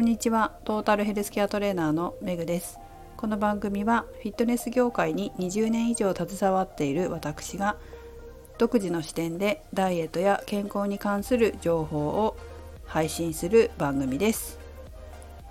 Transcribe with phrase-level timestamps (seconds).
[0.00, 0.52] こんにちは。
[0.64, 2.78] トータルヘルスケアトレーナーのメグです。
[3.18, 7.76] この番組はフィットネス業界に20年以上携わっている私が
[8.56, 12.34] 独自の視点でダイエットや健康に関する情報を
[12.86, 14.58] 配信する番組です。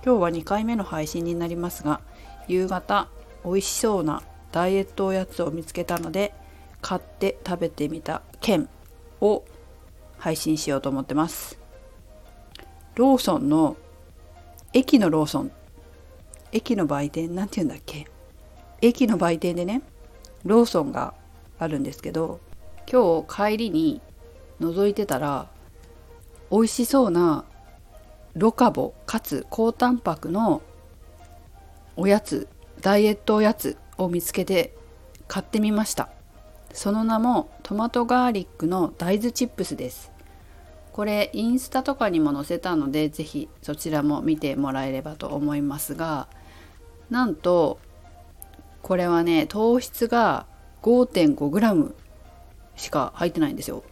[0.03, 2.01] 今日は2回目の配信になりますが
[2.47, 3.07] 夕方
[3.45, 6.33] 美味しそうなダイエットおやつを見つけたので
[6.81, 8.67] 買って食べてみた件
[9.21, 9.43] を
[10.17, 11.59] 配信しようと思ってます。
[12.95, 13.77] ローソンの
[14.73, 15.51] 駅のローソン。
[16.51, 17.33] 駅の売店。
[17.33, 18.07] なんて言うんだっけ？
[18.81, 19.81] 駅の売店でね
[20.45, 21.13] ローソンが
[21.57, 22.39] あるんですけど
[22.89, 24.01] 今日帰りに
[24.61, 25.47] 覗いてたら
[26.49, 27.43] 美味しそうな
[28.35, 30.61] ロカボかつ高タンパクの
[31.97, 32.47] おやつ
[32.79, 34.73] ダイエットおやつを見つけて
[35.27, 36.09] 買ってみました。
[36.71, 40.11] その名もトマトガーリックの大豆チップスです。
[40.93, 46.27] これインスタとかにも載せたので是非そちらも見てもらえればと思いますが
[47.09, 47.79] なんと
[48.81, 50.45] これはね糖質が
[50.81, 51.93] 5.5g
[52.75, 53.83] しか入ってないんですよ。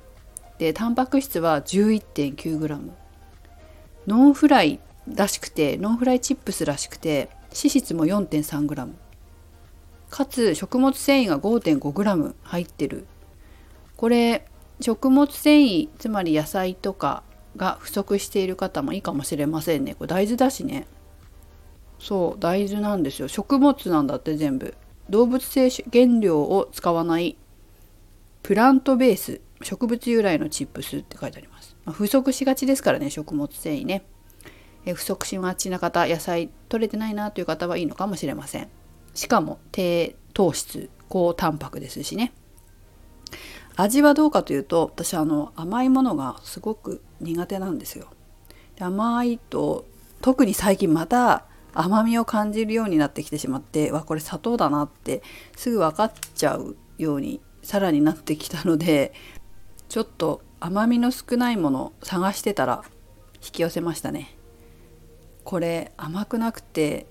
[0.58, 2.90] でタンパク質は 11.9g
[4.08, 4.80] ノンフライ
[5.14, 8.90] らしくてノンフライチップスらしくて脂質も 4.3g
[10.10, 13.06] かつ食物繊維が 5.5g 入ってる。
[13.98, 14.48] これ
[14.80, 17.24] 食物繊維つまり野菜とか
[17.56, 19.96] が不足している方もいいかもしれませんね。
[19.96, 20.88] これ大豆だしね。
[22.00, 23.28] そう大豆なんですよ。
[23.28, 24.76] 食物なんだって全部。
[25.10, 27.38] 動物性原料を使わない
[28.44, 29.42] プラントベース。
[29.64, 34.06] 植物由来のチップスって書いてあります、まあ、不足しがちですからね食物繊維ね。
[34.86, 38.70] え不足しがちな方野菜取れてないなという方はいいのかもしれません。
[39.16, 42.34] しかも低糖質高タンパクですしね。
[43.78, 48.08] 味はどうかというと私あの甘いものがすごく苦手なんですよ。
[48.80, 49.86] 甘いと
[50.22, 55.22] 特に最近また甘みを感じるようになってきてしまってわこれ砂糖だなって
[55.56, 59.14] すぐ分かっちゃうようにさらになってきたので
[59.90, 62.84] ちょっと甘みの少ないもの探してたら
[63.36, 64.36] 引き寄せましたね。
[65.44, 67.06] これ甘くなくて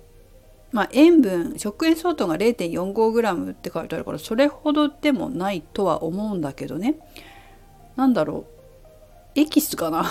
[0.72, 6.97] まあ、塩分食塩相当が 0.45g って書いてあるからそれほどでもないとは思うんだけどね。
[7.97, 8.47] 何だろ
[9.34, 9.41] う。
[9.41, 10.06] エキスかな。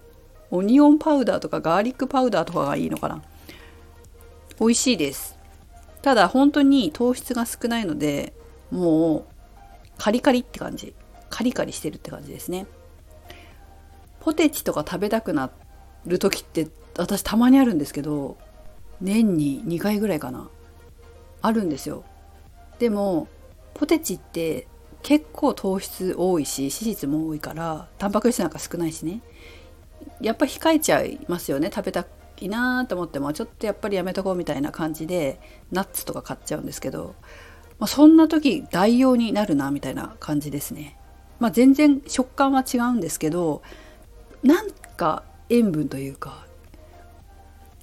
[0.50, 3.22] オニオンパウダーとかガーリックパウダーとかがいいのかな。
[4.60, 5.36] 美味しいです。
[6.02, 8.32] ただ本当に糖質が少ないので
[8.70, 9.24] もう
[9.98, 10.94] カリカリって感じ。
[11.28, 12.66] カリカリしてるって感じですね。
[14.20, 15.50] ポテチとか食べたくな
[16.06, 18.38] る時って私たまにあるんですけど
[19.00, 20.48] 年に2回ぐらいかな。
[21.42, 22.04] あるんですよ。
[22.78, 23.28] でも
[23.74, 24.66] ポテチって
[25.02, 29.20] 結構糖質多いし脂質も多いからタンパク質なんか少ないしね。
[30.20, 31.70] やっぱ控えちゃいますよね。
[31.72, 32.06] 食べた
[32.40, 35.40] いなと思ってもちょっとやっぱりやめとこうみたいな感じで
[35.70, 37.14] ナッツとか買っちゃうんですけど、
[37.78, 40.98] まあ、そんな時代用になるなみたいな感じですね。
[41.38, 43.62] まあ、全然食感は違うんですけど
[44.42, 46.45] なんか塩分というか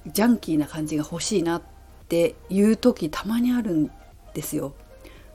[0.06, 1.62] ジャンキーな感じが欲しいなっ
[2.08, 3.90] ていう時たまにあるん
[4.34, 4.74] ですよ。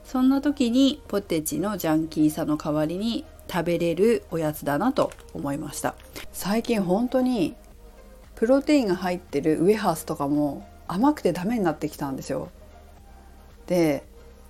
[0.03, 5.95] そんな時にポテチのジャンキーさの代わりに食べれるおやつだなと思いました。
[6.31, 7.55] 最近本当に
[8.35, 12.49] プロテインが入ってるウエハースとかも甘くてダメになってきたんですよ。
[13.67, 14.03] で、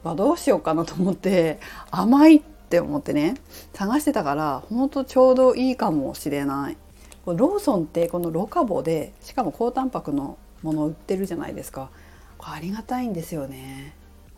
[0.03, 1.59] まあ、どうしようかなと思って
[1.91, 3.35] 甘いって思ってね
[3.73, 6.77] 探してたから本当ちょうどいいかもしれない。
[7.25, 11.89] ローソンってこのロカボでしかも高タンパクのものを売ってるじゃないですか
[12.39, 13.93] ありがたいんですよね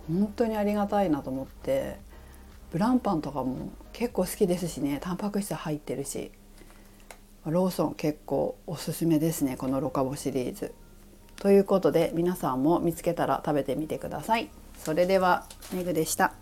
[0.08, 1.98] 本当にありがたいなと思って
[2.72, 6.32] ブランパンとかも結構好きですしねタンパク質入ってるし
[7.46, 10.74] ローソン結構おすすめですねこのロカボシリーズ。
[11.38, 14.50] ということで皆さんも見つけたら食べてみてください。
[14.78, 16.34] それではメグでした。